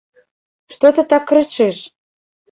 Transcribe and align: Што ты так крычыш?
Што 0.75 0.91
ты 0.99 1.03
так 1.11 1.27
крычыш? 1.31 1.77